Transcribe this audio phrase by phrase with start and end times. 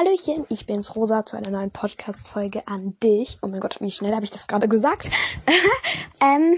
[0.00, 3.36] Hallöchen, ich bin's Rosa zu einer neuen Podcast-Folge an dich.
[3.42, 5.10] Oh mein Gott, wie schnell habe ich das gerade gesagt?
[6.22, 6.56] ähm,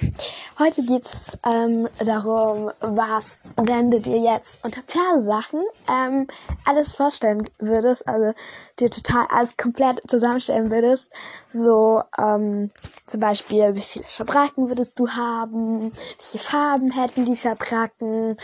[0.60, 5.60] heute geht's ähm, darum, was, wenn du dir jetzt unter Pferdesachen
[5.90, 6.28] ähm,
[6.64, 8.32] alles vorstellen würdest, also
[8.78, 11.10] dir total alles komplett zusammenstellen würdest.
[11.48, 12.70] So, ähm,
[13.06, 15.92] zum Beispiel, wie viele Schabracken würdest du haben?
[16.18, 18.36] Welche Farben hätten die Schabracken?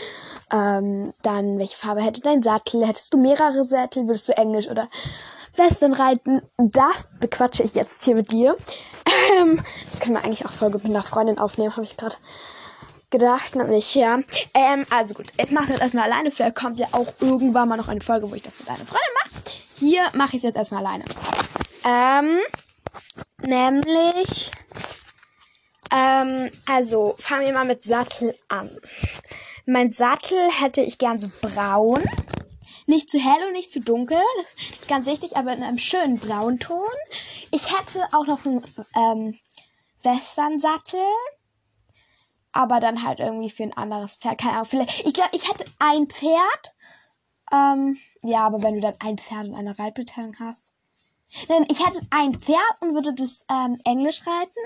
[0.51, 2.85] Ähm, dann, welche Farbe hätte dein Sattel?
[2.85, 4.07] Hättest du mehrere Sättel?
[4.07, 4.88] Würdest du Englisch oder
[5.55, 6.41] Western reiten?
[6.57, 8.55] Das bequatsche ich jetzt hier mit dir.
[9.39, 12.15] Ähm, das können wir eigentlich auch gut mit einer Freundin aufnehmen, habe ich gerade
[13.09, 14.19] gedacht, nämlich, ja.
[14.53, 16.31] Ähm, also gut, ich mache das erstmal alleine.
[16.31, 19.09] Vielleicht kommt ja auch irgendwann mal noch eine Folge, wo ich das mit einer Freundin
[19.23, 19.31] mache.
[19.77, 21.05] Hier mache ich es jetzt erstmal alleine.
[21.85, 22.39] Ähm,
[23.41, 24.51] nämlich,
[25.91, 28.69] ähm, also fangen wir mal mit Sattel an.
[29.65, 32.03] Mein Sattel hätte ich gern so braun.
[32.89, 34.17] Nicht zu hell und nicht zu dunkel.
[34.37, 36.87] Das ist ganz wichtig, aber in einem schönen Braunton.
[37.51, 38.63] Ich hätte auch noch einen
[38.95, 39.39] ähm,
[40.03, 40.99] Western-Sattel.
[42.51, 44.39] Aber dann halt irgendwie für ein anderes Pferd.
[44.39, 45.05] Keine Ahnung, vielleicht.
[45.05, 46.73] Ich glaube, ich hätte ein Pferd
[47.51, 50.73] ähm, ja, aber wenn du dann ein Pferd und eine Reitbeteiligung hast.
[51.47, 54.59] Denn ich hätte ein Pferd und würde das ähm, Englisch reiten.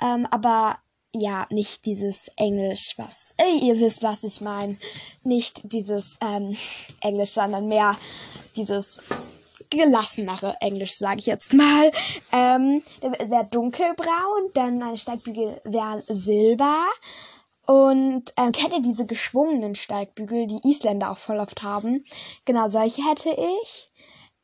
[0.00, 0.78] Ähm, aber
[1.20, 3.34] ja, nicht dieses Englisch, was.
[3.36, 4.76] Ey, ihr wisst, was ich meine.
[5.22, 6.56] Nicht dieses ähm,
[7.00, 7.96] Englisch, sondern mehr
[8.56, 9.00] dieses
[9.70, 11.90] gelassenere Englisch, sage ich jetzt mal.
[12.32, 16.86] Ähm, der wäre dunkelbraun, dann meine Steigbügel wären silber.
[17.66, 22.04] Und ähm, kennt ihr diese geschwungenen Steigbügel, die Isländer auch voll oft haben?
[22.44, 23.88] Genau, solche hätte ich.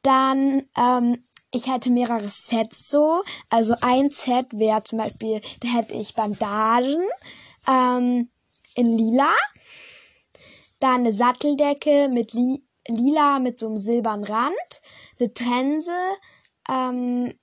[0.02, 3.22] Dann, ähm, ich hätte mehrere Sets so.
[3.50, 7.00] Also ein Set wäre zum Beispiel, da hätte ich Bandagen
[7.68, 8.30] ähm,
[8.74, 9.32] in lila.
[10.80, 14.80] Dann eine Satteldecke mit li lila mit so einem silbernen Rand.
[15.20, 15.92] Eine Trense
[16.68, 17.38] ähm,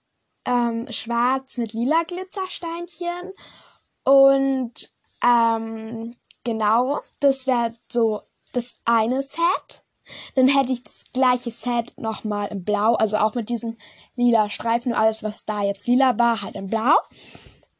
[0.45, 3.33] ähm, schwarz mit lila Glitzersteinchen.
[4.03, 4.91] Und
[5.23, 9.83] ähm, genau, das wäre so das eine Set.
[10.35, 13.77] Dann hätte ich das gleiche Set nochmal in Blau, also auch mit diesen
[14.15, 16.97] lila Streifen und alles, was da jetzt lila war, halt in Blau.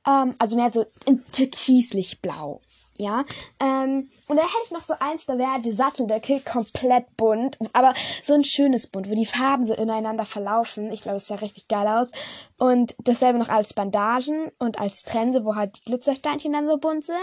[0.07, 2.61] Ähm, also mehr so in türkislich blau.
[2.99, 3.23] Ja.
[3.61, 7.93] Ähm, und dann hätte ich noch so eins, da wäre die Satteldecke komplett bunt, aber
[8.21, 10.91] so ein schönes Bunt, wo die Farben so ineinander verlaufen.
[10.91, 12.11] Ich glaube, das sah richtig geil aus.
[12.57, 17.05] Und dasselbe noch als Bandagen und als Trense, wo halt die Glitzersteinchen dann so bunt
[17.05, 17.17] sind.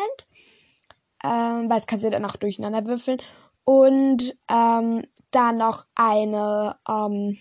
[1.22, 3.20] Ähm, weil das kannst du dann auch durcheinander würfeln.
[3.66, 7.36] Und ähm, dann noch eine ähm,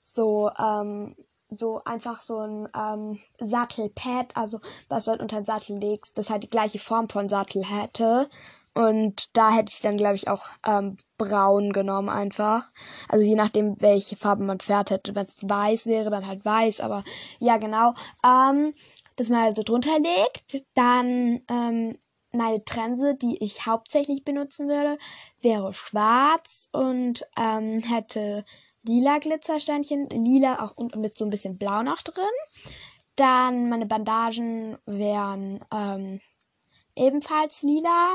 [0.00, 1.16] so ähm,
[1.50, 6.30] so einfach so ein ähm, Sattelpad, also was du halt unter den Sattel legst, das
[6.30, 8.28] halt die gleiche Form von Sattel hätte.
[8.74, 12.72] Und da hätte ich dann, glaube ich, auch ähm, braun genommen einfach.
[13.08, 15.14] Also je nachdem, welche Farbe man Pferd hätte.
[15.14, 16.80] Wenn es weiß wäre, dann halt weiß.
[16.80, 17.04] Aber
[17.38, 17.94] ja, genau.
[18.26, 18.74] Ähm,
[19.14, 20.64] das man also drunter legt.
[20.74, 21.98] Dann ähm,
[22.34, 24.98] meine Trense, die ich hauptsächlich benutzen würde,
[25.40, 28.44] wäre schwarz und ähm, hätte
[28.82, 32.24] lila Glitzersteinchen, lila auch und mit so ein bisschen blau noch drin.
[33.16, 36.20] Dann meine Bandagen wären ähm,
[36.96, 38.14] ebenfalls lila.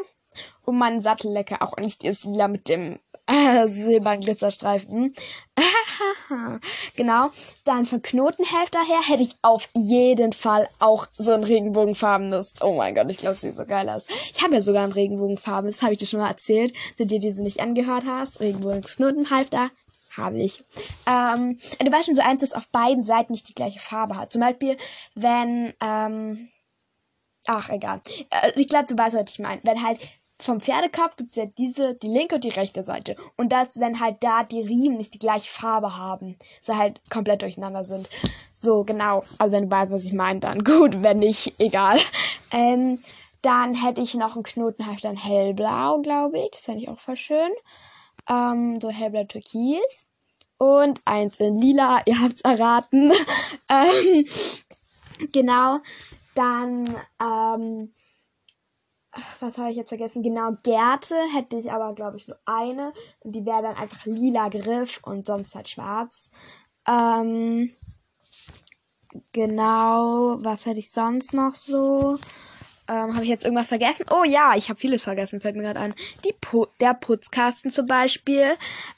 [0.63, 5.15] Und mein Sattellecker auch nicht ist lila mit dem äh, silbernen Glitzerstreifen.
[6.95, 7.29] genau.
[7.63, 12.55] Dann von Knotenhälfte her hätte ich auf jeden Fall auch so ein regenbogenfarbenes.
[12.61, 14.05] Oh mein Gott, ich glaube, es sieht so geil aus.
[14.33, 15.69] Ich habe ja sogar ein regenbogenfarben.
[15.69, 18.39] Das habe ich dir schon mal erzählt, wenn dir diese nicht angehört hast.
[18.39, 19.69] Regenbogensknotenhalfter
[20.15, 20.63] habe ich.
[21.05, 24.31] Ähm, du weißt schon so eins, das auf beiden Seiten nicht die gleiche Farbe hat.
[24.31, 24.77] Zum Beispiel,
[25.15, 26.49] wenn, ähm,
[27.45, 28.01] ach, egal.
[28.29, 29.61] Äh, ich glaube, du weißt, was ich meine.
[29.63, 29.99] Wenn halt
[30.41, 33.17] vom Pferdekopf gibt es ja diese, die linke und die rechte Seite.
[33.35, 36.37] Und das, wenn halt da die Riemen nicht die gleiche Farbe haben.
[36.61, 38.09] So halt komplett durcheinander sind.
[38.53, 39.23] So, genau.
[39.37, 41.03] Also wenn du weißt, was ich meine, dann gut.
[41.03, 41.99] Wenn nicht, egal.
[42.51, 42.99] Ähm,
[43.41, 46.51] dann hätte ich noch einen Knotenhalfter in hellblau, glaube ich.
[46.51, 47.51] Das fände ich auch voll schön.
[48.29, 50.07] Ähm, so hellblau türkis.
[50.57, 53.11] Und eins in lila, ihr habt's erraten.
[53.69, 54.25] ähm,
[55.31, 55.79] genau.
[56.35, 56.85] Dann,
[57.21, 57.93] ähm,
[59.39, 60.23] was habe ich jetzt vergessen?
[60.23, 62.93] Genau, Gärte hätte ich aber, glaube ich, nur eine.
[63.19, 66.31] Und die wäre dann einfach lila Griff und sonst halt schwarz.
[66.87, 67.73] Ähm,
[69.31, 72.17] genau, was hätte ich sonst noch so?
[72.87, 74.05] Ähm, habe ich jetzt irgendwas vergessen?
[74.09, 75.93] Oh ja, ich habe vieles vergessen, fällt mir gerade ein.
[76.25, 78.55] Die Pu der Putzkasten zum Beispiel.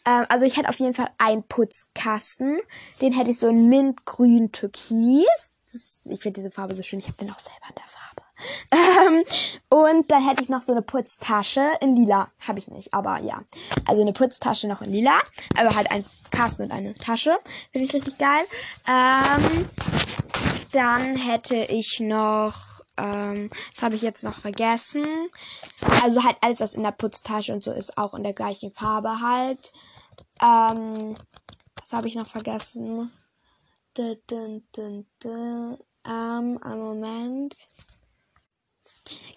[0.08, 2.60] Ähm, also ich hätte auf jeden Fall einen Putzkasten.
[3.02, 5.52] Den hätte ich so in mintgrün türkis.
[5.74, 7.00] Das, ich finde diese Farbe so schön.
[7.00, 8.11] Ich habe den auch selber in der Farbe.
[8.74, 9.24] Ähm,
[9.70, 12.30] und dann hätte ich noch so eine Putztasche in lila.
[12.48, 13.42] Habe ich nicht, aber ja.
[13.86, 15.20] Also eine Putztasche noch in lila.
[15.58, 17.38] Aber halt ein Kasten und eine Tasche.
[17.72, 18.44] Finde ich richtig geil.
[18.88, 19.70] Ähm,
[20.72, 25.06] dann hätte ich noch, ähm, was habe ich jetzt noch vergessen?
[26.04, 29.20] Also halt alles, was in der Putztasche und so ist, auch in der gleichen Farbe
[29.22, 29.72] halt.
[30.42, 31.16] Ähm,
[31.80, 33.12] was habe ich noch vergessen?
[33.94, 35.78] Dun, dun, dun, dun.
[36.06, 37.56] Ähm, einen Moment.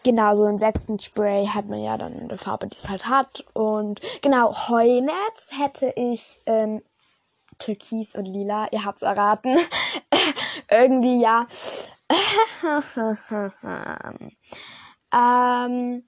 [0.03, 3.45] Genau, so Insektenspray hat man ja dann in der Farbe, die es halt hat.
[3.55, 6.83] Und genau, Heunetz hätte ich in
[7.59, 8.69] Türkis und Lila.
[8.71, 9.57] Ihr habt's erraten.
[10.71, 11.47] Irgendwie ja.
[15.15, 16.05] ähm,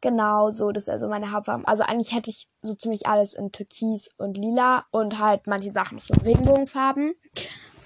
[0.00, 1.66] genau, so, das ist also meine Haarfarben.
[1.66, 5.98] Also eigentlich hätte ich so ziemlich alles in Türkis und Lila und halt manche Sachen
[5.98, 7.14] noch so in Regenbogenfarben.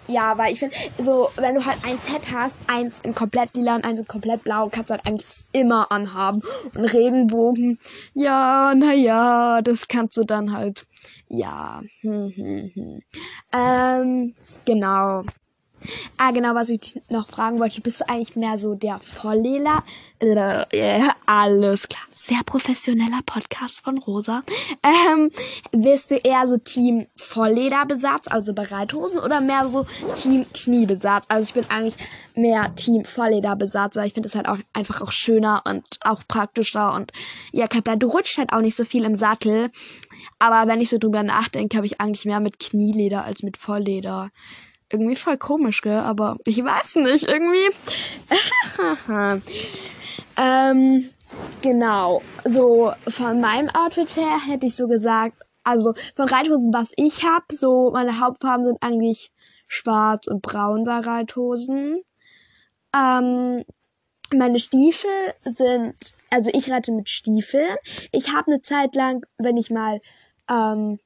[0.08, 3.75] Ja, weil ich finde, so, wenn du halt ein Set hast, eins in komplett lila
[3.76, 6.43] und eins in komplett blau, kannst du halt eigentlich immer anhaben.
[6.75, 7.79] Und Regenbogen,
[8.14, 10.87] ja, naja, das kannst du dann halt,
[11.29, 13.03] ja, hm, hm, hm.
[13.53, 15.25] Ähm, genau.
[16.19, 17.81] Ah, genau, was ich dich noch fragen wollte.
[17.81, 19.82] Bist du eigentlich mehr so der Volllehler?
[20.19, 22.02] Äh, alles klar.
[22.14, 24.43] Sehr professioneller Podcast von Rosa.
[24.82, 25.31] Ähm,
[25.73, 31.26] bist du eher so Team Volllederbesatz, also Bereithosen, oder mehr so Team Kniebesatz?
[31.28, 31.96] Also ich bin eigentlich
[32.34, 36.94] mehr Team Volllederbesatz, weil ich finde es halt auch einfach auch schöner und auch praktischer
[36.94, 37.12] und
[37.52, 37.99] ja, kein.
[37.99, 39.70] Du rutscht halt auch nicht so viel im Sattel.
[40.38, 44.31] Aber wenn ich so drüber nachdenke, habe ich eigentlich mehr mit Knieleder als mit Vollleder
[44.93, 45.99] irgendwie voll komisch, gell?
[45.99, 47.71] Aber ich weiß nicht, irgendwie.
[50.37, 51.11] ähm,
[51.62, 52.23] genau.
[52.44, 57.44] So, von meinem Outfit her hätte ich so gesagt, also von Reithosen, was ich habe,
[57.53, 59.33] so meine Hauptfarben sind eigentlich
[59.67, 62.03] schwarz und braun bei Reithosen.
[62.94, 63.65] Ähm,
[64.33, 65.11] meine Stiefel
[65.44, 65.94] sind,
[66.31, 67.77] also ich reite mit Stiefeln.
[68.12, 70.00] Ich habe eine Zeit lang, wenn ich mal
[70.50, 70.99] ähm,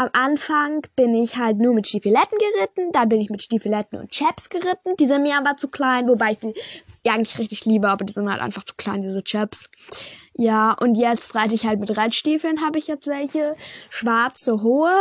[0.00, 4.10] am Anfang bin ich halt nur mit Stiefeletten geritten, dann bin ich mit Stiefeletten und
[4.10, 4.96] Chaps geritten.
[4.98, 8.30] Die sind mir aber zu klein, wobei ich die eigentlich richtig liebe, aber die sind
[8.30, 9.68] halt einfach zu klein, diese Chaps.
[10.38, 13.56] Ja, und jetzt reite ich halt mit Reitstiefeln, habe ich jetzt welche.
[13.90, 14.96] Schwarze, hohe.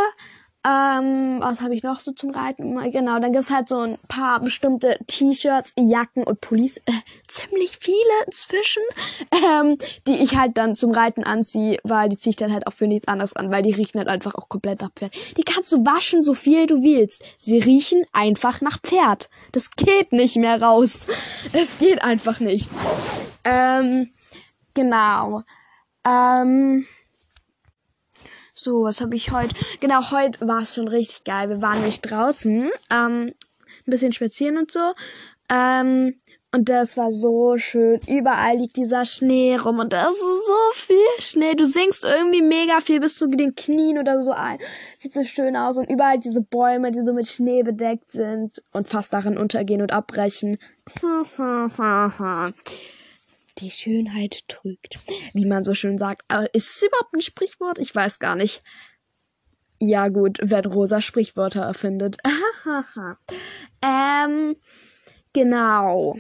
[0.67, 2.77] Ähm, was habe ich noch so zum Reiten?
[2.91, 6.91] Genau, dann gibt's halt so ein paar bestimmte T-Shirts, Jacken und Pullis, äh,
[7.29, 7.95] ziemlich viele
[8.25, 8.83] inzwischen,
[9.31, 12.73] ähm, die ich halt dann zum Reiten anziehe, weil die ziehe ich dann halt auch
[12.73, 15.13] für nichts anderes an, weil die riechen halt einfach auch komplett nach Pferd.
[15.37, 17.23] Die kannst du waschen, so viel du willst.
[17.37, 19.29] Sie riechen einfach nach Pferd.
[19.53, 21.07] Das geht nicht mehr raus.
[21.53, 22.69] Es geht einfach nicht.
[23.43, 24.11] Ähm,
[24.73, 25.43] genau.
[26.05, 26.85] Ähm,
[28.59, 29.55] so, was habe ich heute?
[29.79, 31.49] Genau, heute war es schon richtig geil.
[31.49, 33.33] Wir waren nicht draußen, ähm, ein
[33.85, 34.93] bisschen spazieren und so.
[35.49, 36.15] Ähm,
[36.51, 37.99] und das war so schön.
[38.07, 41.53] Überall liegt dieser Schnee rum und da ist so viel Schnee.
[41.53, 44.57] Du singst irgendwie mega viel bis zu den Knien oder so ein.
[44.97, 48.87] Sieht so schön aus und überall diese Bäume, die so mit Schnee bedeckt sind und
[48.87, 50.57] fast darin untergehen und abbrechen.
[53.61, 54.99] Die Schönheit trügt.
[55.33, 56.23] Wie man so schön sagt.
[56.27, 57.79] Aber ist es überhaupt ein Sprichwort?
[57.79, 58.63] Ich weiß gar nicht.
[59.79, 62.17] Ja, gut, wenn Rosa Sprichwörter erfindet.
[63.81, 64.55] ähm,
[65.31, 66.17] genau.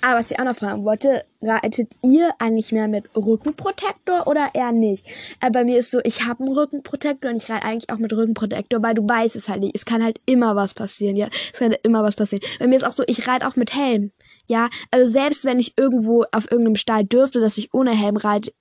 [0.00, 4.72] Aber was ich auch noch fragen wollte, reitet ihr eigentlich mehr mit Rückenprotektor oder eher
[4.72, 5.04] nicht?
[5.40, 8.12] Äh, bei mir ist so, ich habe einen Rückenprotektor und ich reite eigentlich auch mit
[8.12, 9.74] Rückenprotektor, weil du weißt es halt nicht.
[9.74, 11.28] Es kann halt immer was passieren, ja.
[11.52, 12.42] Es kann halt immer was passieren.
[12.58, 14.12] Bei mir ist auch so, ich reite auch mit Helm.
[14.48, 18.52] Ja, also selbst wenn ich irgendwo auf irgendeinem Stall dürfte, dass ich ohne Helm reite,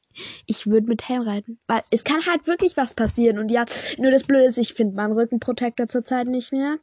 [0.46, 1.60] ich würde mit Helm reiten.
[1.68, 3.40] Weil es kann halt wirklich was passieren.
[3.40, 3.66] Und ja,
[3.98, 6.78] nur das Blöde ist, ich finde meinen Rückenprotektor zurzeit nicht mehr.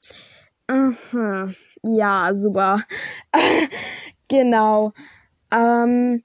[0.66, 1.52] Aha.
[1.82, 2.82] Ja, super.
[4.28, 4.92] genau.
[5.52, 6.22] Ähm,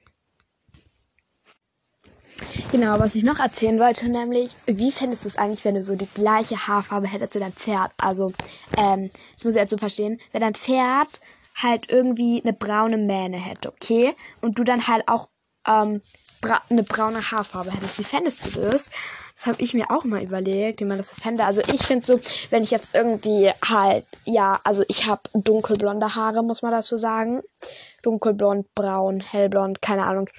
[2.71, 5.95] Genau, was ich noch erzählen wollte, nämlich, wie fändest du es eigentlich, wenn du so
[5.95, 7.91] die gleiche Haarfarbe hättest wie dein Pferd?
[7.97, 8.33] Also,
[8.77, 11.21] ähm, das muss ich jetzt so verstehen, wenn dein Pferd
[11.55, 14.13] halt irgendwie eine braune Mähne hätte, okay?
[14.41, 15.29] Und du dann halt auch
[15.67, 16.01] ähm,
[16.41, 17.99] bra eine braune Haarfarbe hättest.
[17.99, 18.89] Wie fändest du das?
[19.35, 21.43] Das habe ich mir auch mal überlegt, wie man das fände.
[21.43, 22.19] Also ich finde so,
[22.49, 27.41] wenn ich jetzt irgendwie halt, ja, also ich habe dunkelblonde Haare, muss man dazu sagen.
[28.03, 30.29] Dunkelblond, braun, hellblond, keine Ahnung.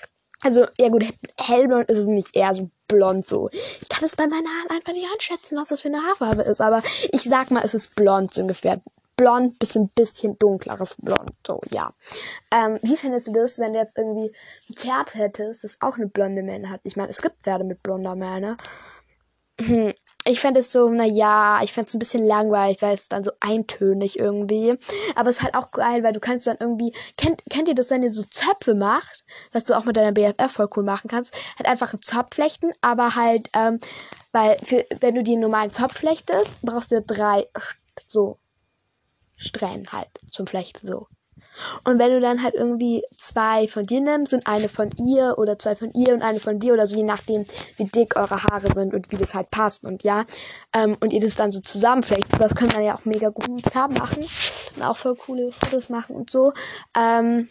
[0.42, 1.04] Also, ja gut,
[1.40, 3.49] hellblond ist es nicht eher so blond so.
[3.52, 6.61] Ich kann es bei meinen Haaren einfach nicht einschätzen, was das für eine Haarfarbe ist.
[6.61, 8.80] Aber ich sag mal, es ist blond so ungefähr
[9.16, 11.32] blond bis ein bisschen dunkleres Blond.
[11.46, 11.92] So, ja.
[12.50, 14.32] Ähm, wie findest du das, wenn du jetzt irgendwie
[14.68, 16.80] ein Pferd hättest, das auch eine blonde Mähne hat?
[16.85, 18.56] Ich meine, es gibt Pferde mit blonder Mähne.
[19.58, 19.94] Hm.
[20.26, 23.30] ich fände es so, naja, ich fände es ein bisschen langweilig, weil es dann so
[23.40, 24.76] eintönig irgendwie.
[25.14, 27.90] Aber es ist halt auch geil, weil du kannst dann irgendwie, kennt, kennt ihr das,
[27.90, 31.35] wenn ihr so Zöpfe macht, was du auch mit deiner BFF voll cool machen kannst,
[31.58, 33.78] halt einfach einen Zopf flechten, aber halt, ähm,
[34.32, 37.49] weil für, wenn du den normalen Zopf flechtest, brauchst du drei
[38.06, 38.37] so
[39.37, 41.07] Strähnen halt zum Flechten so.
[41.85, 45.59] Und wenn du dann halt irgendwie zwei von dir nimmst und eine von ihr oder
[45.59, 48.75] zwei von ihr und eine von dir oder so, je nachdem, wie dick eure Haare
[48.75, 50.25] sind und wie das halt passt und ja,
[50.75, 53.71] ähm, und ihr das dann so zusammenflechtet, das kann man ja auch mega gut mit
[53.71, 54.26] Farben machen
[54.76, 56.52] und auch voll coole Fotos machen und so.
[56.97, 57.49] Ähm,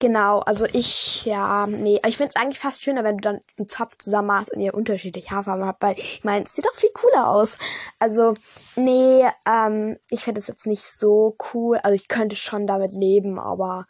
[0.00, 3.68] Genau, also ich, ja, nee, ich finde es eigentlich fast schöner, wenn du dann einen
[3.68, 6.88] Zopf zusammen machst und ihr unterschiedliche Haarfarben habt, weil ich meine, es sieht doch viel
[6.94, 7.58] cooler aus.
[7.98, 8.32] Also,
[8.76, 11.76] nee, ähm, ich finde es jetzt nicht so cool.
[11.82, 13.86] Also ich könnte schon damit leben, aber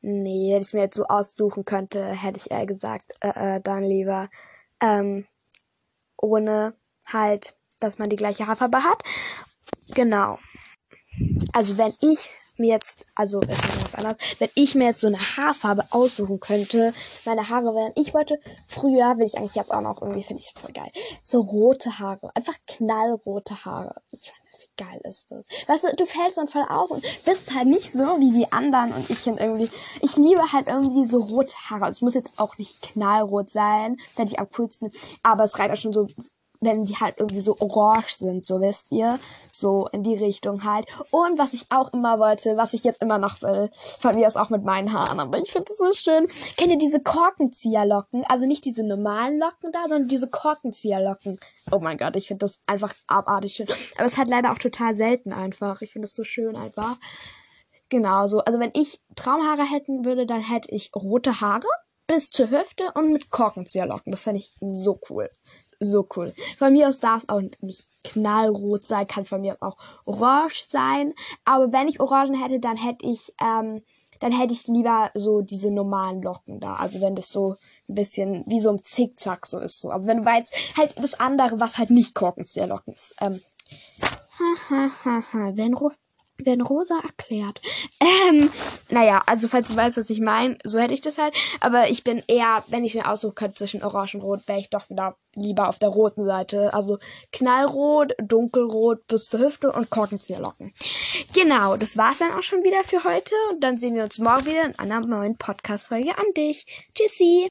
[0.00, 3.84] nee, wenn ich mir jetzt so aussuchen könnte, hätte ich eher gesagt, äh, äh, dann
[3.84, 4.30] lieber
[4.82, 5.24] ähm,
[6.16, 6.74] ohne
[7.06, 9.04] halt, dass man die gleiche Haarfarbe hat.
[9.94, 10.40] Genau.
[11.52, 15.84] Also wenn ich mir jetzt, also was anderes, wenn ich mir jetzt so eine Haarfarbe
[15.90, 16.94] aussuchen könnte,
[17.24, 20.52] meine Haare wären, ich wollte, früher, will ich eigentlich jetzt auch noch, irgendwie finde ich
[20.58, 20.90] voll geil,
[21.22, 23.94] so rote Haare, einfach knallrote Haare.
[24.10, 25.46] Ich finde, wie geil ist das?
[25.66, 28.92] Weißt du, du fällst dann voll auf und bist halt nicht so wie die anderen
[28.92, 29.70] und ich finde irgendwie,
[30.00, 31.86] ich liebe halt irgendwie so rote Haare.
[31.86, 34.90] Also es muss jetzt auch nicht knallrot sein, fände ich am coolsten,
[35.22, 36.06] aber es reicht auch schon so
[36.64, 39.18] wenn die halt irgendwie so orange sind, so wisst ihr.
[39.52, 40.86] So in die Richtung halt.
[41.10, 44.36] Und was ich auch immer wollte, was ich jetzt immer noch will, von mir aus
[44.36, 46.26] auch mit meinen Haaren, aber ich finde es so schön.
[46.56, 48.24] Kennt ihr diese Korkenzieherlocken?
[48.28, 51.38] Also nicht diese normalen Locken da, sondern diese Korkenzieherlocken.
[51.70, 53.68] Oh mein Gott, ich finde das einfach abartig schön.
[53.96, 55.82] Aber es ist halt leider auch total selten einfach.
[55.82, 56.96] Ich finde es so schön einfach.
[57.88, 58.40] Genau so.
[58.40, 61.68] Also wenn ich Traumhaare hätten würde, dann hätte ich rote Haare
[62.06, 64.10] bis zur Hüfte und mit Korkenzieherlocken.
[64.10, 65.30] Das fände ich so cool
[65.84, 66.32] so cool.
[66.58, 71.14] Von mir aus darf es auch nicht knallrot sein, kann von mir auch orange sein.
[71.44, 73.82] Aber wenn ich Orangen hätte, dann hätte ich, ähm,
[74.20, 76.74] dann hätte ich lieber so diese normalen Locken da.
[76.74, 77.56] Also wenn das so
[77.88, 79.80] ein bisschen wie so ein Zickzack so ist.
[79.80, 79.90] So.
[79.90, 83.14] Also wenn du weißt, halt das andere, was halt nicht Korkenzieherlocken ist.
[83.20, 83.40] Ähm,
[85.54, 85.74] wenn,
[86.38, 87.60] werden rosa erklärt.
[88.04, 88.50] Ähm,
[88.90, 91.34] naja, also falls du weißt, was ich meine, so hätte ich das halt.
[91.60, 94.70] Aber ich bin eher, wenn ich mir aussuchen könnte zwischen Orange und Rot, wäre ich
[94.70, 96.72] doch wieder lieber auf der roten Seite.
[96.74, 96.98] Also
[97.32, 100.72] knallrot, dunkelrot bis zur Hüfte und Korkenzieherlocken.
[101.34, 103.34] Genau, das war's dann auch schon wieder für heute.
[103.52, 106.66] Und dann sehen wir uns morgen wieder in einer neuen Podcast-Folge an dich.
[106.94, 107.42] Tschüssi!